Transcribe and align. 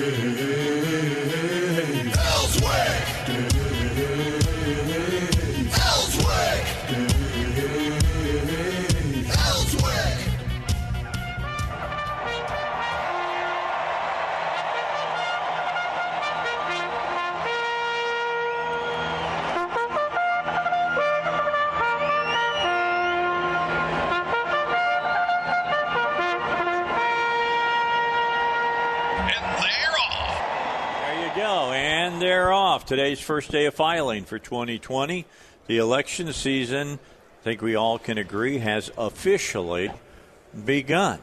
And 0.00 0.67
Today's 32.88 33.20
first 33.20 33.50
day 33.50 33.66
of 33.66 33.74
filing 33.74 34.24
for 34.24 34.38
2020. 34.38 35.26
The 35.66 35.76
election 35.76 36.32
season, 36.32 36.98
I 37.38 37.44
think 37.44 37.60
we 37.60 37.74
all 37.74 37.98
can 37.98 38.16
agree, 38.16 38.56
has 38.60 38.90
officially 38.96 39.90
begun. 40.64 41.18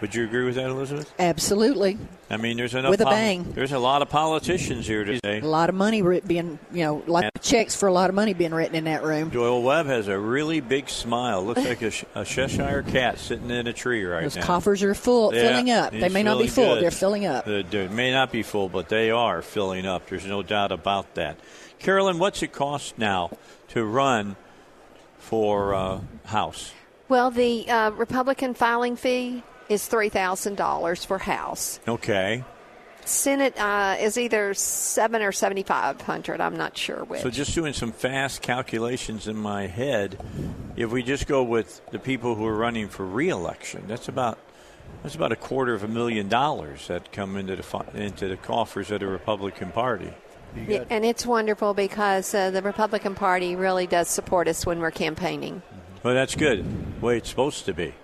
Would 0.00 0.14
you 0.14 0.24
agree 0.24 0.44
with 0.44 0.56
that, 0.56 0.68
Elizabeth? 0.68 1.10
Absolutely. 1.18 1.96
I 2.28 2.36
mean, 2.36 2.56
there's 2.58 2.74
enough. 2.74 2.90
With 2.90 3.00
a 3.00 3.04
bang. 3.06 3.44
There's 3.52 3.72
a 3.72 3.78
lot 3.78 4.02
of 4.02 4.10
politicians 4.10 4.86
here 4.86 5.04
today. 5.04 5.38
A 5.40 5.46
lot 5.46 5.70
of 5.70 5.74
money 5.74 6.02
writ- 6.02 6.26
being, 6.28 6.58
you 6.70 6.84
know, 6.84 7.02
a 7.06 7.10
lot 7.10 7.24
of 7.24 7.40
checks 7.40 7.74
for 7.74 7.86
a 7.88 7.92
lot 7.92 8.10
of 8.10 8.14
money 8.16 8.34
being 8.34 8.52
written 8.52 8.74
in 8.74 8.84
that 8.84 9.02
room. 9.04 9.30
Doyle 9.30 9.62
Webb 9.62 9.86
has 9.86 10.08
a 10.08 10.18
really 10.18 10.60
big 10.60 10.90
smile. 10.90 11.42
Looks 11.44 11.64
like 11.64 11.80
a, 11.82 11.92
a 12.14 12.24
Cheshire 12.26 12.82
cat 12.82 13.18
sitting 13.18 13.48
in 13.50 13.66
a 13.66 13.72
tree 13.72 14.04
right 14.04 14.24
Those 14.24 14.36
now. 14.36 14.42
coffers 14.44 14.82
are 14.82 14.92
full, 14.94 15.32
Yeah, 15.34 15.48
filling 15.48 15.70
up. 15.70 15.92
They 15.92 16.08
may 16.10 16.22
not 16.22 16.38
be 16.38 16.46
full. 16.48 16.74
good. 16.74 16.82
They're 16.82 16.90
filling 16.90 17.24
up. 17.24 17.46
They, 17.46 17.62
they 17.62 17.88
may 17.88 18.10
not 18.12 18.30
be 18.32 18.42
full, 18.42 18.68
but 18.68 18.88
they 18.90 19.10
are 19.10 19.40
filling 19.40 19.86
up. 19.86 20.08
There's 20.08 20.26
no 20.26 20.42
doubt 20.42 20.72
about 20.72 21.14
that. 21.14 21.38
Karilyn, 21.80 22.18
what's 22.18 22.42
it 22.42 22.52
cost 22.52 22.98
now 22.98 23.30
to 23.68 23.82
run 23.84 24.36
for 25.18 25.74
uh, 25.74 26.00
House? 26.26 26.72
Well, 27.08 27.30
the 27.30 27.68
uh, 27.70 27.90
Republican 27.92 28.52
filing 28.54 28.96
fee 28.96 29.42
is 29.68 29.86
three 29.86 30.08
thousand 30.08 30.56
dollars 30.56 31.04
for 31.04 31.18
House. 31.18 31.80
Okay. 31.86 32.44
Senate 33.04 33.56
uh, 33.56 33.96
is 34.00 34.18
either 34.18 34.52
seven 34.54 35.22
or 35.22 35.30
seventy 35.30 35.62
five 35.62 36.00
hundred. 36.00 36.40
I'm 36.40 36.56
not 36.56 36.76
sure 36.76 37.04
which. 37.04 37.22
So 37.22 37.30
just 37.30 37.54
doing 37.54 37.72
some 37.72 37.92
fast 37.92 38.42
calculations 38.42 39.28
in 39.28 39.36
my 39.36 39.68
head, 39.68 40.18
if 40.76 40.90
we 40.90 41.04
just 41.04 41.28
go 41.28 41.44
with 41.44 41.80
the 41.92 42.00
people 42.00 42.34
who 42.34 42.44
are 42.44 42.56
running 42.56 42.88
for 42.88 43.06
reelection, 43.06 43.84
that's 43.86 44.08
about 44.08 44.38
that's 45.02 45.14
about 45.14 45.30
a 45.30 45.36
quarter 45.36 45.72
of 45.72 45.84
a 45.84 45.88
million 45.88 46.28
dollars 46.28 46.88
that 46.88 47.12
come 47.12 47.36
into 47.36 47.54
the 47.54 47.86
into 47.94 48.26
the 48.26 48.36
coffers 48.36 48.90
of 48.90 49.00
the 49.00 49.06
Republican 49.06 49.70
Party. 49.70 50.12
Yeah, 50.66 50.84
and 50.90 51.04
it's 51.04 51.26
wonderful 51.26 51.74
because 51.74 52.34
uh, 52.34 52.50
the 52.50 52.62
Republican 52.62 53.14
Party 53.14 53.56
really 53.56 53.86
does 53.86 54.08
support 54.08 54.48
us 54.48 54.64
when 54.64 54.80
we're 54.80 54.90
campaigning. 54.90 55.62
Well, 56.02 56.14
that's 56.14 56.34
good. 56.34 57.02
Way 57.02 57.18
it's 57.18 57.28
supposed 57.28 57.66
to 57.66 57.74
be. 57.74 57.94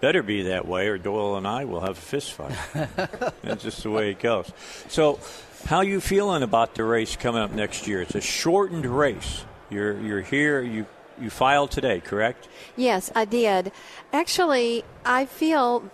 Better 0.00 0.22
be 0.22 0.42
that 0.42 0.66
way, 0.66 0.88
or 0.88 0.98
Doyle 0.98 1.36
and 1.36 1.46
I 1.46 1.64
will 1.64 1.80
have 1.80 1.96
a 1.96 2.00
fist 2.00 2.32
fight. 2.32 2.56
that's 3.42 3.62
just 3.62 3.82
the 3.82 3.90
way 3.90 4.10
it 4.10 4.18
goes. 4.18 4.50
So, 4.88 5.18
how 5.66 5.80
you 5.80 6.00
feeling 6.00 6.42
about 6.42 6.74
the 6.74 6.84
race 6.84 7.16
coming 7.16 7.40
up 7.40 7.50
next 7.50 7.86
year? 7.86 8.02
It's 8.02 8.14
a 8.14 8.20
shortened 8.20 8.86
race. 8.86 9.44
You're 9.70 9.98
you're 10.00 10.20
here. 10.20 10.60
You 10.60 10.86
you 11.20 11.30
filed 11.30 11.70
today, 11.70 12.00
correct? 12.00 12.48
Yes, 12.76 13.10
I 13.14 13.24
did. 13.24 13.72
Actually, 14.12 14.84
I 15.04 15.24
feel 15.24 15.90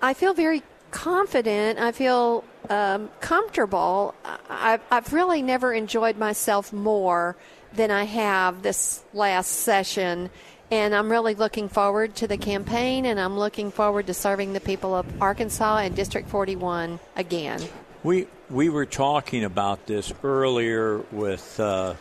I 0.00 0.14
feel 0.14 0.34
very 0.34 0.62
confident. 0.90 1.78
I 1.78 1.92
feel 1.92 2.44
um, 2.70 3.10
comfortable. 3.20 4.14
I, 4.48 4.78
I've 4.90 5.12
really 5.12 5.42
never 5.42 5.72
enjoyed 5.72 6.16
myself 6.16 6.72
more 6.72 7.36
than 7.72 7.90
I 7.90 8.04
have 8.04 8.62
this 8.62 9.02
last 9.12 9.48
session. 9.48 10.30
And 10.72 10.94
I'm 10.94 11.10
really 11.10 11.34
looking 11.34 11.68
forward 11.68 12.14
to 12.14 12.26
the 12.26 12.38
campaign, 12.38 13.04
and 13.04 13.20
I'm 13.20 13.38
looking 13.38 13.70
forward 13.70 14.06
to 14.06 14.14
serving 14.14 14.54
the 14.54 14.60
people 14.60 14.94
of 14.94 15.04
Arkansas 15.20 15.80
and 15.80 15.94
District 15.94 16.30
41 16.30 16.98
again. 17.14 17.60
We 18.02 18.26
we 18.48 18.70
were 18.70 18.86
talking 18.86 19.44
about 19.44 19.84
this 19.84 20.14
earlier 20.24 21.00
with 21.12 21.60
uh, 21.60 21.94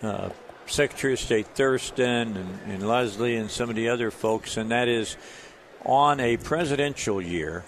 uh, 0.00 0.30
Secretary 0.66 1.14
of 1.14 1.18
State 1.18 1.48
Thurston 1.56 2.36
and, 2.36 2.58
and 2.68 2.86
Leslie 2.86 3.34
and 3.34 3.50
some 3.50 3.68
of 3.68 3.74
the 3.74 3.88
other 3.88 4.12
folks, 4.12 4.56
and 4.56 4.70
that 4.70 4.86
is 4.86 5.16
on 5.84 6.20
a 6.20 6.36
presidential 6.36 7.20
year, 7.20 7.64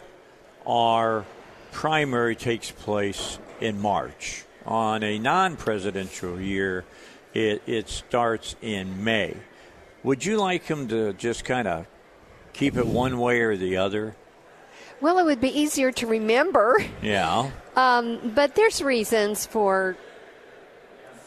our 0.65 1.25
primary 1.73 2.37
takes 2.37 2.71
place 2.71 3.41
in 3.61 3.81
March. 3.81 4.45
On 4.65 5.03
a 5.03 5.19
non-presidential 5.19 6.41
year, 6.41 6.85
it, 7.35 7.63
it 7.67 7.89
starts 7.89 8.55
in 8.63 9.03
May. 9.03 9.35
Would 10.03 10.25
you 10.25 10.39
like 10.39 10.65
him 10.65 10.89
to 10.89 11.13
just 11.13 11.45
kind 11.45 11.69
of 11.69 11.87
keep 12.53 12.77
it 12.77 12.87
one 12.87 13.19
way 13.19 13.41
or 13.41 13.57
the 13.57 13.77
other? 13.77 14.17
Well, 15.01 15.19
it 15.19 15.25
would 15.25 15.41
be 15.41 15.59
easier 15.59 15.93
to 15.93 16.07
remember. 16.07 16.85
Yeah. 17.03 17.51
Um, 17.77 18.33
but 18.35 18.55
there's 18.55 18.83
reasons 18.83 19.47
for 19.47 19.97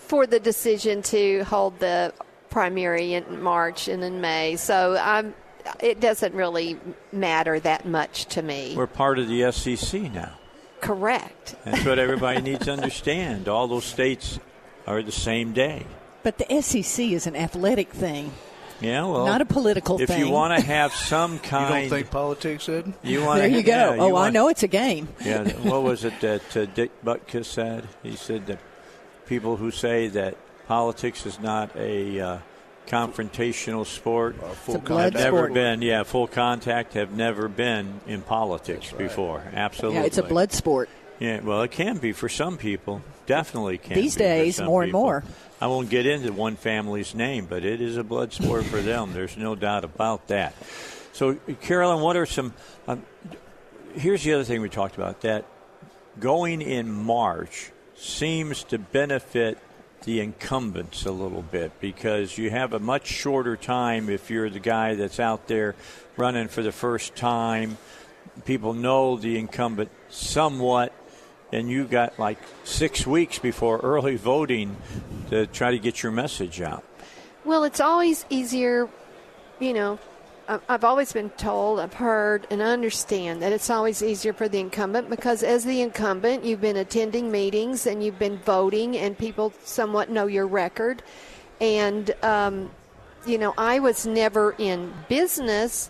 for 0.08 0.28
the 0.28 0.40
decision 0.40 1.02
to 1.02 1.44
hold 1.46 1.80
the 1.80 2.14
primary 2.50 3.14
in 3.14 3.42
March 3.42 3.88
and 3.88 4.04
in 4.04 4.22
May. 4.22 4.56
So 4.58 4.96
I'm, 5.00 5.34
it 5.80 6.00
doesn't 6.00 6.36
really 6.36 6.78
matter 7.12 7.60
that 7.62 7.88
much 7.88 8.26
to 8.28 8.44
me. 8.44 8.76
We're 8.78 8.86
part 8.86 9.18
of 9.18 9.28
the 9.28 9.52
SEC 9.52 10.02
now. 10.14 10.38
Correct. 10.82 11.56
That's 11.64 11.84
what 11.86 11.98
everybody 11.98 12.42
needs 12.52 12.66
to 12.66 12.74
understand. 12.74 13.48
All 13.48 13.68
those 13.68 13.86
states 13.86 14.40
are 14.86 15.02
the 15.02 15.12
same 15.12 15.54
day. 15.54 15.86
But 16.22 16.38
the 16.38 16.62
SEC 16.62 17.06
is 17.06 17.26
an 17.26 17.36
athletic 17.36 17.92
thing, 17.92 18.32
Yeah, 18.82 19.06
well, 19.06 19.26
not 19.26 19.42
a 19.42 19.46
political 19.46 20.00
if 20.00 20.08
thing. 20.08 20.20
If 20.22 20.26
you 20.28 20.32
want 20.32 20.58
to 20.58 20.66
have 20.66 20.94
some 20.94 21.40
kind, 21.40 21.42
You 21.42 21.48
kind, 21.50 21.90
don't 21.90 21.90
think 21.90 22.12
politics, 22.12 22.68
Ed? 22.70 22.94
you 23.04 23.24
want 23.24 23.40
there 23.40 23.48
you 23.50 23.64
go. 23.64 23.94
Yeah, 23.94 24.02
oh, 24.02 24.08
I 24.10 24.12
want- 24.12 24.34
know 24.34 24.50
it's 24.50 24.64
a 24.64 24.68
game. 24.68 25.08
Yeah, 25.24 25.44
what 25.62 25.84
was 25.84 26.04
it 26.04 26.20
that 26.22 26.58
uh, 26.58 26.66
Dick 26.66 26.92
Butkus 27.04 27.46
said? 27.46 27.88
He 28.02 28.16
said 28.16 28.48
that 28.48 28.60
people 29.26 29.58
who 29.58 29.72
say 29.72 30.08
that 30.10 30.36
politics 30.68 31.26
is 31.26 31.40
not 31.40 31.76
a 31.76 32.20
uh, 32.20 32.38
confrontational 32.88 33.86
sport 33.86 34.36
full 34.58 34.76
a 34.76 34.80
blood 34.80 35.14
have 35.14 35.24
never 35.24 35.50
been. 35.50 35.82
Yeah, 35.82 36.04
full 36.04 36.28
contact 36.28 36.94
have 36.94 37.12
never 37.12 37.48
been 37.48 38.02
in 38.08 38.22
politics 38.22 38.92
before. 38.92 39.44
Absolutely. 39.54 40.00
Yeah, 40.00 40.06
it's 40.06 40.18
a 40.18 40.24
blood 40.24 40.52
sport. 40.52 40.90
Yeah, 41.19 41.41
well, 41.41 41.62
it 41.62 41.72
can 41.72 41.97
be 41.97 42.12
for 42.12 42.28
some 42.28 42.57
people. 42.57 43.01
Definitely 43.25 43.78
can. 43.78 43.96
These 43.96 44.16
days, 44.16 44.62
more 44.62 44.84
and 44.84 44.90
people. 44.90 45.01
more. 45.01 45.24
I 45.62 45.68
won't 45.68 45.90
get 45.90 46.06
into 46.06 46.34
one 46.34 46.56
family's 46.56 47.16
name, 47.16 47.46
but 47.46 47.63
it 47.63 47.79
is 47.79 47.96
a 47.96 48.03
blood 48.03 48.34
sport 48.34 48.66
for 48.66 48.81
them. 48.81 49.13
There's 49.13 49.38
no 49.38 49.56
doubt 49.56 49.85
about 49.85 50.28
that. 50.28 50.53
So, 51.13 51.35
Karilyn, 51.35 52.01
what 52.01 52.18
are 52.18 52.25
some? 52.25 52.53
Um, 52.88 53.03
here's 53.96 54.24
the 54.24 54.34
other 54.34 54.44
thing 54.44 54.62
we 54.62 54.69
talked 54.69 54.96
about 54.96 55.22
that 55.22 55.46
going 56.19 56.62
in 56.62 56.91
March 56.91 57.72
seems 57.95 58.63
to 58.66 58.78
benefit 58.78 59.57
the 60.03 60.19
incumbents 60.19 61.06
a 61.06 61.12
little 61.12 61.41
bit 61.41 61.80
because 61.80 62.38
you 62.38 62.50
have 62.50 62.74
a 62.74 62.80
much 62.80 63.07
shorter 63.07 63.56
time 63.56 64.09
if 64.09 64.30
you're 64.30 64.50
the 64.50 64.59
guy 64.59 64.95
that's 64.95 65.19
out 65.19 65.47
there 65.47 65.75
running 66.18 66.47
for 66.47 66.62
the 66.62 66.72
first 66.72 67.16
time. 67.16 67.78
People 68.45 68.74
know 68.74 69.18
the 69.18 69.38
incumbent 69.38 69.92
somewhat, 70.09 70.94
and 71.54 71.70
you 71.70 71.86
got 71.86 72.18
like 72.18 72.40
six 72.64 73.06
weeks 73.06 73.40
before 73.40 73.78
early 73.80 74.16
voting 74.16 74.76
to 75.30 75.46
try 75.48 75.72
to 75.72 75.80
get 75.80 76.02
your 76.02 76.12
message 76.12 76.62
out. 76.62 76.84
Well, 77.46 77.64
it's 77.64 77.80
always 77.80 78.26
easier, 78.30 78.90
you 79.60 79.74
know. 79.74 80.00
I've 80.46 80.84
always 80.84 81.14
been 81.14 81.30
told, 81.30 81.80
I've 81.80 81.94
heard, 81.94 82.48
and 82.50 82.62
I 82.62 82.72
understand 82.72 83.42
that 83.42 83.54
it's 83.54 83.70
always 83.70 84.04
easier 84.04 84.34
for 84.34 84.50
the 84.50 84.60
incumbent 84.60 85.10
because, 85.10 85.42
as 85.42 85.64
the 85.64 85.80
incumbent, 85.80 86.44
you've 86.44 86.60
been 86.60 86.76
attending 86.76 87.32
meetings 87.32 87.88
and 87.88 88.04
you've 88.04 88.20
been 88.20 88.38
voting, 88.40 88.98
and 88.98 89.18
people 89.18 89.54
somewhat 89.64 90.10
know 90.10 90.28
your 90.28 90.46
record. 90.46 91.02
And, 91.62 92.14
um, 92.24 92.72
you 93.26 93.38
know, 93.38 93.54
I 93.58 93.80
was 93.80 94.06
never 94.06 94.54
in 94.58 94.92
business 95.08 95.90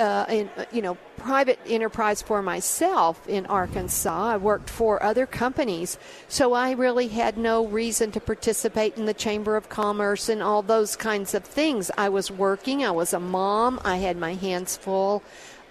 uh, 0.00 0.24
in 0.28 0.48
uh, 0.56 0.64
you 0.72 0.82
know 0.82 0.96
private 1.18 1.58
enterprise 1.66 2.22
for 2.22 2.40
myself 2.40 3.28
in 3.28 3.44
Arkansas. 3.46 4.30
I 4.30 4.36
worked 4.38 4.70
for 4.70 5.02
other 5.02 5.26
companies, 5.26 5.98
so 6.28 6.54
I 6.54 6.72
really 6.72 7.08
had 7.08 7.36
no 7.36 7.66
reason 7.66 8.10
to 8.12 8.20
participate 8.20 8.96
in 8.96 9.04
the 9.04 9.14
Chamber 9.14 9.56
of 9.56 9.68
Commerce 9.68 10.30
and 10.30 10.42
all 10.42 10.62
those 10.62 10.96
kinds 10.96 11.34
of 11.34 11.44
things. 11.44 11.90
I 11.98 12.08
was 12.08 12.30
working. 12.30 12.82
I 12.84 12.90
was 12.90 13.12
a 13.12 13.20
mom. 13.20 13.78
I 13.84 13.98
had 13.98 14.16
my 14.16 14.34
hands 14.34 14.76
full. 14.78 15.22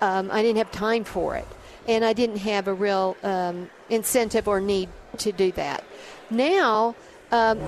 Um, 0.02 0.30
I 0.32 0.44
didn't 0.44 0.60
have 0.60 0.72
time 0.72 1.04
for 1.04 1.36
it, 1.36 1.48
and 1.88 2.06
I 2.06 2.14
didn't 2.14 2.38
have 2.38 2.68
a 2.68 2.74
real 2.74 3.18
um, 3.24 3.70
incentive 3.90 4.48
or 4.48 4.62
need 4.62 4.90
to 5.18 5.32
do 5.32 5.52
that. 5.54 5.84
Now. 6.30 6.96
Um, 7.32 7.60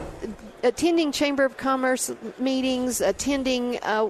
attending 0.64 1.12
Chamber 1.12 1.46
of 1.46 1.56
Commerce 1.56 2.12
meetings, 2.40 3.00
attending 3.00 3.78
uh, 3.84 4.10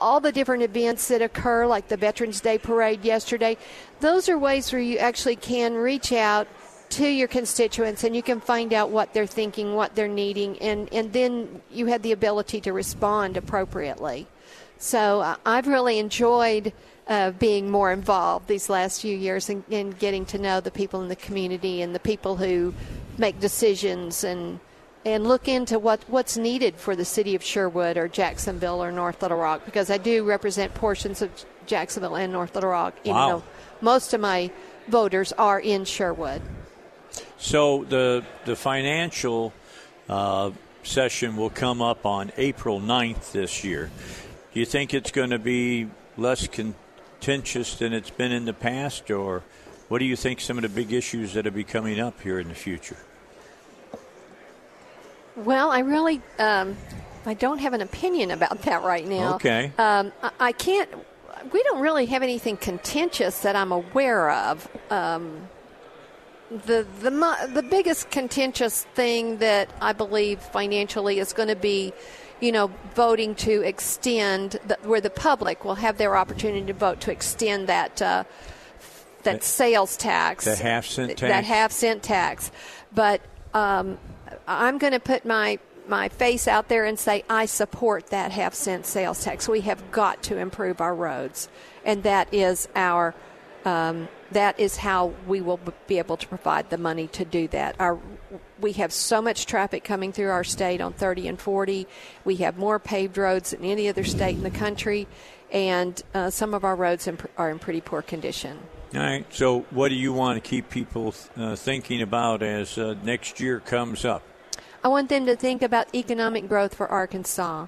all 0.00 0.20
the 0.20 0.32
different 0.32 0.62
events 0.62 1.08
that 1.08 1.22
occur, 1.22 1.66
like 1.66 1.88
the 1.88 1.96
Veterans 1.96 2.40
Day 2.40 2.58
parade 2.58 3.04
yesterday, 3.04 3.56
those 4.00 4.28
are 4.28 4.38
ways 4.38 4.72
where 4.72 4.80
you 4.80 4.98
actually 4.98 5.36
can 5.36 5.74
reach 5.74 6.12
out 6.12 6.48
to 6.90 7.06
your 7.06 7.28
constituents 7.28 8.02
and 8.04 8.16
you 8.16 8.22
can 8.22 8.40
find 8.40 8.72
out 8.72 8.90
what 8.90 9.14
they're 9.14 9.26
thinking, 9.26 9.74
what 9.74 9.94
they're 9.94 10.08
needing, 10.08 10.58
and, 10.58 10.92
and 10.92 11.12
then 11.12 11.62
you 11.70 11.86
have 11.86 12.02
the 12.02 12.12
ability 12.12 12.60
to 12.60 12.72
respond 12.72 13.36
appropriately. 13.36 14.26
So 14.78 15.20
uh, 15.20 15.36
I've 15.46 15.68
really 15.68 15.98
enjoyed 15.98 16.72
uh, 17.06 17.32
being 17.32 17.70
more 17.70 17.92
involved 17.92 18.48
these 18.48 18.68
last 18.68 19.02
few 19.02 19.16
years 19.16 19.48
and, 19.50 19.62
and 19.70 19.96
getting 19.98 20.24
to 20.26 20.38
know 20.38 20.60
the 20.60 20.70
people 20.70 21.02
in 21.02 21.08
the 21.08 21.16
community 21.16 21.82
and 21.82 21.94
the 21.94 22.00
people 22.00 22.36
who 22.36 22.74
make 23.18 23.38
decisions 23.40 24.24
and 24.24 24.58
and 25.04 25.26
look 25.26 25.48
into 25.48 25.78
what, 25.78 26.04
what's 26.08 26.36
needed 26.36 26.76
for 26.76 26.94
the 26.94 27.04
city 27.04 27.34
of 27.34 27.42
Sherwood 27.42 27.96
or 27.96 28.06
Jacksonville 28.08 28.82
or 28.82 28.92
North 28.92 29.22
Little 29.22 29.38
Rock 29.38 29.64
because 29.64 29.90
I 29.90 29.98
do 29.98 30.24
represent 30.24 30.74
portions 30.74 31.22
of 31.22 31.30
Jacksonville 31.66 32.16
and 32.16 32.32
North 32.32 32.54
Little 32.54 32.70
Rock, 32.70 32.94
even 33.04 33.14
Wow. 33.14 33.28
though 33.28 33.42
most 33.80 34.12
of 34.12 34.20
my 34.20 34.50
voters 34.88 35.32
are 35.32 35.58
in 35.58 35.84
Sherwood. 35.84 36.42
So 37.38 37.84
the 37.84 38.24
the 38.44 38.54
financial 38.54 39.52
uh, 40.08 40.50
session 40.82 41.36
will 41.36 41.50
come 41.50 41.80
up 41.80 42.04
on 42.04 42.32
April 42.36 42.80
9th 42.80 43.32
this 43.32 43.64
year. 43.64 43.90
Do 44.52 44.60
you 44.60 44.66
think 44.66 44.92
it's 44.92 45.10
going 45.10 45.30
to 45.30 45.38
be 45.38 45.88
less 46.16 46.46
contentious 46.46 47.76
than 47.76 47.92
it's 47.92 48.10
been 48.10 48.32
in 48.32 48.44
the 48.44 48.52
past, 48.52 49.10
or 49.10 49.42
what 49.88 49.98
do 49.98 50.04
you 50.04 50.16
think 50.16 50.40
some 50.40 50.58
of 50.58 50.62
the 50.62 50.68
big 50.68 50.92
issues 50.92 51.34
that 51.34 51.44
will 51.44 51.52
be 51.52 51.64
coming 51.64 51.98
up 52.00 52.20
here 52.20 52.38
in 52.38 52.48
the 52.48 52.54
future? 52.54 52.96
Well, 55.44 55.70
I 55.70 55.80
really, 55.80 56.20
um, 56.38 56.76
I 57.24 57.34
don't 57.34 57.58
have 57.58 57.72
an 57.72 57.80
opinion 57.80 58.30
about 58.30 58.62
that 58.62 58.82
right 58.82 59.06
now. 59.06 59.36
Okay. 59.36 59.72
Um, 59.78 60.12
I, 60.22 60.30
I 60.40 60.52
can't. 60.52 60.90
We 61.52 61.62
don't 61.62 61.80
really 61.80 62.06
have 62.06 62.22
anything 62.22 62.58
contentious 62.58 63.40
that 63.40 63.56
I'm 63.56 63.72
aware 63.72 64.30
of. 64.30 64.68
Um, 64.90 65.48
the 66.50 66.86
the 67.00 67.48
the 67.54 67.62
biggest 67.62 68.10
contentious 68.10 68.82
thing 68.94 69.38
that 69.38 69.70
I 69.80 69.92
believe 69.92 70.40
financially 70.40 71.18
is 71.18 71.32
going 71.32 71.48
to 71.48 71.56
be, 71.56 71.94
you 72.40 72.52
know, 72.52 72.70
voting 72.94 73.34
to 73.36 73.62
extend 73.62 74.58
the, 74.66 74.76
where 74.82 75.00
the 75.00 75.10
public 75.10 75.64
will 75.64 75.76
have 75.76 75.96
their 75.96 76.16
opportunity 76.16 76.66
to 76.66 76.74
vote 76.74 77.00
to 77.02 77.12
extend 77.12 77.68
that. 77.68 78.02
Uh, 78.02 78.24
that 79.22 79.44
sales 79.44 79.98
tax, 79.98 80.46
The 80.46 80.56
half 80.56 80.86
cent 80.86 81.10
tax, 81.10 81.20
that 81.20 81.44
half 81.44 81.72
cent 81.72 82.02
tax. 82.02 82.50
But 82.94 83.20
um, 83.52 83.98
I'm 84.46 84.78
going 84.78 84.92
to 84.92 85.00
put 85.00 85.24
my 85.24 85.58
my 85.88 86.08
face 86.08 86.46
out 86.46 86.68
there 86.68 86.84
and 86.84 86.98
say 86.98 87.24
I 87.28 87.46
support 87.46 88.08
that 88.08 88.30
half 88.30 88.54
cent 88.54 88.86
sales 88.86 89.24
tax. 89.24 89.48
We 89.48 89.62
have 89.62 89.90
got 89.90 90.22
to 90.24 90.38
improve 90.38 90.80
our 90.80 90.94
roads, 90.94 91.48
and 91.84 92.02
that 92.04 92.32
is 92.32 92.68
our 92.76 93.14
um, 93.64 94.08
that 94.32 94.58
is 94.60 94.76
how 94.76 95.12
we 95.26 95.40
will 95.40 95.60
be 95.86 95.98
able 95.98 96.16
to 96.16 96.26
provide 96.26 96.70
the 96.70 96.78
money 96.78 97.08
to 97.08 97.24
do 97.24 97.48
that. 97.48 97.76
Our 97.78 97.98
we 98.60 98.72
have 98.72 98.92
so 98.92 99.20
much 99.20 99.46
traffic 99.46 99.84
coming 99.84 100.12
through 100.12 100.30
our 100.30 100.44
state 100.44 100.80
on 100.80 100.92
30 100.92 101.28
and 101.28 101.40
40. 101.40 101.86
We 102.24 102.36
have 102.36 102.58
more 102.58 102.78
paved 102.78 103.16
roads 103.18 103.50
than 103.50 103.64
any 103.64 103.88
other 103.88 104.04
state 104.04 104.36
in 104.36 104.42
the 104.42 104.50
country, 104.50 105.08
and 105.50 106.00
uh, 106.14 106.30
some 106.30 106.54
of 106.54 106.64
our 106.64 106.76
roads 106.76 107.08
are 107.36 107.50
in 107.50 107.58
pretty 107.58 107.80
poor 107.80 108.02
condition. 108.02 108.58
All 108.92 109.00
right. 109.00 109.24
So, 109.32 109.60
what 109.70 109.90
do 109.90 109.94
you 109.94 110.12
want 110.12 110.42
to 110.42 110.48
keep 110.48 110.68
people 110.68 111.14
uh, 111.36 111.54
thinking 111.54 112.02
about 112.02 112.42
as 112.42 112.76
uh, 112.76 112.96
next 113.04 113.38
year 113.38 113.60
comes 113.60 114.04
up? 114.04 114.22
I 114.82 114.88
want 114.88 115.08
them 115.08 115.26
to 115.26 115.36
think 115.36 115.62
about 115.62 115.94
economic 115.94 116.48
growth 116.48 116.74
for 116.74 116.88
Arkansas. 116.88 117.66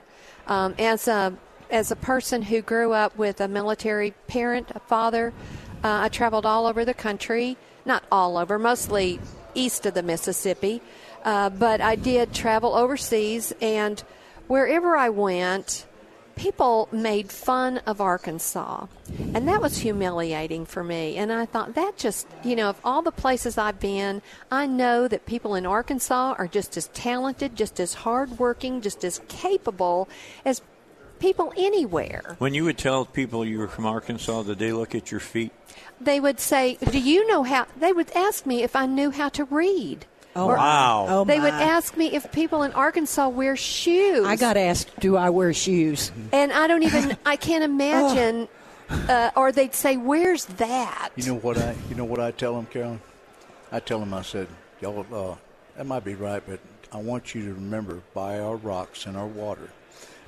Um, 0.48 0.74
as 0.80 1.06
a 1.06 1.36
as 1.70 1.92
a 1.92 1.96
person 1.96 2.42
who 2.42 2.60
grew 2.60 2.92
up 2.92 3.16
with 3.16 3.40
a 3.40 3.46
military 3.46 4.14
parent, 4.26 4.72
a 4.74 4.80
father, 4.80 5.32
uh, 5.84 6.00
I 6.02 6.08
traveled 6.08 6.44
all 6.44 6.66
over 6.66 6.84
the 6.84 6.94
country. 6.94 7.56
Not 7.84 8.02
all 8.10 8.36
over, 8.36 8.58
mostly 8.58 9.20
east 9.54 9.86
of 9.86 9.94
the 9.94 10.02
Mississippi, 10.02 10.82
uh, 11.24 11.50
but 11.50 11.80
I 11.80 11.94
did 11.94 12.34
travel 12.34 12.74
overseas, 12.74 13.52
and 13.60 14.02
wherever 14.48 14.96
I 14.96 15.10
went, 15.10 15.86
people 16.42 16.88
made 16.90 17.30
fun 17.30 17.78
of 17.86 18.00
Arkansas. 18.00 18.86
And 19.32 19.46
that 19.46 19.62
was 19.62 19.78
humiliating 19.78 20.66
for 20.66 20.82
me. 20.82 21.16
And 21.16 21.32
I 21.32 21.46
thought 21.46 21.74
that 21.76 21.96
just, 21.96 22.26
you 22.42 22.56
know, 22.56 22.68
of 22.70 22.80
all 22.82 23.00
the 23.00 23.12
places 23.12 23.56
I've 23.56 23.78
been, 23.78 24.22
I 24.50 24.66
know 24.66 25.06
that 25.06 25.24
people 25.24 25.54
in 25.54 25.66
Arkansas 25.66 26.34
are 26.36 26.48
just 26.48 26.76
as 26.76 26.88
talented, 26.88 27.54
just 27.54 27.78
as 27.78 27.94
hardworking, 27.94 28.80
just 28.80 29.04
as 29.04 29.20
capable 29.28 30.08
as 30.44 30.62
people 31.20 31.52
anywhere. 31.56 32.34
When 32.38 32.54
you 32.54 32.64
would 32.64 32.78
tell 32.78 33.04
people 33.04 33.44
you 33.44 33.60
were 33.60 33.68
from 33.68 33.86
Arkansas, 33.86 34.42
did 34.42 34.58
they 34.58 34.72
look 34.72 34.96
at 34.96 35.12
your 35.12 35.20
feet? 35.20 35.52
They 36.00 36.18
would 36.18 36.40
say, 36.40 36.76
Do 36.90 36.98
you 36.98 37.24
know 37.28 37.44
how? 37.44 37.66
They 37.76 37.92
would 37.92 38.10
ask 38.16 38.46
me 38.46 38.64
if 38.64 38.74
I 38.74 38.86
knew 38.86 39.12
how 39.12 39.28
to 39.28 39.44
read. 39.44 40.06
Oh, 40.34 40.46
Or- 40.46 40.56
Wow. 40.56 41.06
Oh, 41.08 41.24
They 41.24 41.38
would 41.40 41.52
ask 41.52 41.96
me 41.96 42.06
if 42.14 42.30
people 42.32 42.62
in 42.62 42.72
Arkansas 42.72 43.28
wear 43.28 43.56
shoes. 43.56 44.24
I 44.26 44.36
got 44.36 44.56
asked, 44.56 44.88
do 45.00 45.16
I 45.16 45.30
wear 45.30 45.52
shoes? 45.52 46.10
And 46.32 46.52
I 46.52 46.66
don't 46.66 46.82
even, 46.82 47.16
I 47.26 47.36
can't 47.36 47.64
imagine. 47.64 48.48
Uh, 49.08 49.30
or 49.36 49.52
they'd 49.52 49.74
say, 49.74 49.96
"Where's 49.96 50.44
that?" 50.44 51.08
You 51.16 51.24
know 51.24 51.36
what 51.38 51.56
I 51.56 51.74
you 51.88 51.94
know 51.94 52.04
what 52.04 52.20
I 52.20 52.30
tell 52.30 52.54
them, 52.56 52.66
Karilyn? 52.66 52.98
I 53.70 53.80
tell 53.80 53.98
them 53.98 54.12
I 54.12 54.20
said, 54.20 54.48
y'all 54.82 55.06
uh, 55.10 55.34
that 55.78 55.86
might 55.86 56.04
be 56.04 56.14
right, 56.14 56.42
but 56.46 56.60
I 56.92 56.98
want 56.98 57.34
you 57.34 57.42
to 57.46 57.54
remember 57.54 58.02
buy 58.12 58.38
our 58.38 58.56
rocks 58.56 59.06
and 59.06 59.16
our 59.16 59.26
water 59.26 59.70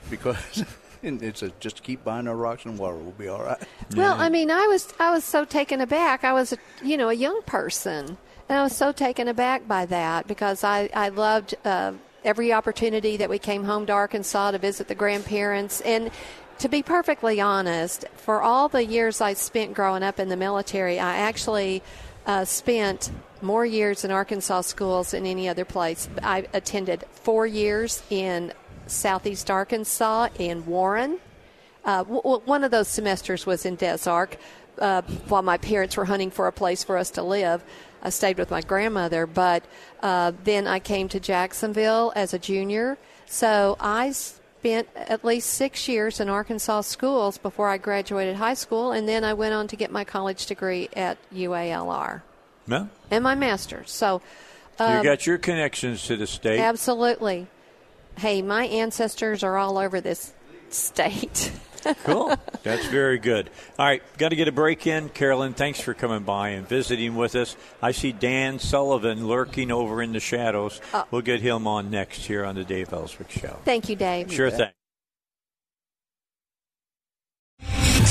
because 0.09 0.65
and 1.05 1.23
it's 1.23 1.43
a, 1.43 1.51
just 1.61 1.83
keep 1.83 2.05
buying 2.05 2.27
our 2.29 2.37
rocks 2.37 2.65
and 2.65 2.79
water. 2.79 2.97
We'll 2.97 3.13
be 3.13 3.29
all 3.29 3.43
right. 3.43 3.59
Well, 3.97 4.15
I 4.19 4.29
mean, 4.29 4.51
I 4.51 4.67
was 4.67 4.93
I 4.99 5.11
was 5.11 5.25
so 5.25 5.45
taken 5.45 5.81
aback. 5.81 6.25
I 6.25 6.33
was, 6.33 6.53
a, 6.53 6.59
you 6.83 6.97
know, 6.97 7.09
a 7.09 7.15
young 7.15 7.43
person, 7.43 8.17
and 8.49 8.59
I 8.59 8.63
was 8.63 8.77
so 8.77 8.93
taken 8.93 9.29
aback 9.29 9.69
by 9.69 9.87
that 9.87 10.27
because 10.27 10.65
I 10.65 10.91
I 10.95 11.11
loved 11.11 11.55
uh, 11.65 11.93
every 12.25 12.53
opportunity 12.53 13.17
that 13.19 13.29
we 13.29 13.39
came 13.39 13.65
home 13.65 13.87
to 13.87 13.93
Arkansas 13.93 14.53
to 14.53 14.59
visit 14.59 14.89
the 14.89 14.95
grandparents 14.95 15.81
and. 15.83 16.11
To 16.59 16.69
be 16.69 16.85
perfectly 16.85 17.41
honest, 17.41 18.05
for 18.15 18.41
all 18.41 18.69
the 18.69 18.85
years 18.85 19.21
I 19.21 19.35
spent 19.35 19.75
growing 19.75 20.05
up 20.05 20.21
in 20.21 20.29
the 20.29 20.37
military, 20.37 21.01
I 21.01 21.17
actually 21.17 21.83
uh, 22.27 22.45
spent 22.45 23.11
more 23.43 23.67
years 23.67 24.05
in 24.05 24.13
Arkansas 24.13 24.63
schools 24.63 25.11
than 25.11 25.27
any 25.27 25.49
other 25.49 25.65
place. 25.65 26.09
I 26.23 26.47
attended 26.55 27.05
four 27.11 27.45
years 27.45 28.05
in 28.09 28.53
Southeast 28.87 29.51
Arkansas 29.51 30.29
in 30.39 30.67
Warren. 30.67 31.19
Uh, 31.85 32.05
w- 32.05 32.41
one 32.45 32.65
of 32.65 32.71
those 32.71 32.89
semesters 32.89 33.47
was 33.47 33.67
in 33.67 33.77
Des 33.77 34.09
Arc 34.09 34.37
uh, 34.79 35.03
while 35.29 35.43
my 35.43 35.59
parents 35.59 35.97
were 35.97 36.05
hunting 36.07 36.31
for 36.31 36.47
a 36.47 36.53
place 36.53 36.83
for 36.85 36.97
us 36.97 37.11
to 37.13 37.23
live. 37.23 37.63
I 38.03 38.11
stayed 38.11 38.39
with 38.39 38.51
my 38.51 38.61
grandmother, 38.61 39.27
but 39.27 39.65
uh, 40.03 40.33
then 40.45 40.67
I 40.67 40.79
came 40.79 41.09
to 41.09 41.21
Jacksonville 41.21 42.13
as 42.15 42.35
a 42.35 42.39
junior. 42.39 42.99
So 43.27 43.77
I 43.81 44.13
spent 44.13 44.89
at 44.95 45.25
least 45.25 45.51
six 45.51 45.89
years 45.89 46.21
in 46.21 46.29
Arkansas 46.29 46.83
schools 46.83 47.39
before 47.39 47.69
I 47.69 47.79
graduated 47.79 48.37
high 48.37 48.55
school, 48.55 48.93
and 48.93 49.09
then 49.09 49.25
I 49.25 49.35
went 49.35 49.55
on 49.55 49.69
to 49.69 49.77
get 49.77 49.91
my 49.91 50.05
college 50.05 50.47
degree 50.47 50.89
at 50.95 51.17
UALR 51.33 52.23
No. 52.67 52.89
and 53.11 53.23
my 53.25 53.35
master's. 53.35 53.91
So, 53.91 54.21
you 54.79 54.87
um, 54.87 55.05
got 55.05 55.27
your 55.27 55.39
connections 55.39 56.05
to 56.07 56.17
the 56.17 56.27
state. 56.27 56.61
absolutely. 56.61 57.47
Hey, 58.17 58.43
my 58.43 58.67
ancestors 58.67 59.43
are 59.43 59.57
all 59.57 59.79
over 59.79 60.01
this 60.01 60.33
state. 60.71 61.53
Cool. 62.05 62.35
That's 62.63 62.87
very 62.87 63.19
good. 63.19 63.51
All 63.79 63.85
right, 63.85 64.03
got 64.17 64.31
to 64.31 64.37
get 64.37 64.49
a 64.49 64.53
break 64.53 64.87
in. 64.87 65.11
Karilyn, 65.11 65.55
thanks 65.55 65.81
for 65.81 65.93
coming 65.93 66.23
by 66.23 66.49
and 66.51 66.67
visiting 66.67 67.15
with 67.15 67.35
us. 67.35 67.57
I 67.83 67.93
see 67.93 68.11
Dan 68.11 68.59
Sullivan 68.59 69.27
lurking 69.27 69.71
over 69.71 70.01
in 70.01 70.13
the 70.13 70.21
shadows. 70.21 70.81
Uh, 70.95 71.05
we'll 71.11 71.21
get 71.21 71.43
him 71.43 71.67
on 71.67 71.91
next 71.91 72.25
here 72.25 72.43
on 72.45 72.55
the 72.55 72.65
Dave 72.65 72.91
Elswick 72.91 73.31
Show. 73.31 73.59
Thank 73.67 73.91
you, 73.91 73.97
Dave. 73.97 74.33
Sure 74.33 74.51
thing. 74.51 74.71